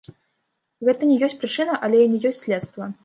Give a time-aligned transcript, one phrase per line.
[0.89, 2.91] Гэта не ёсць прычына, але і не ёсць следства.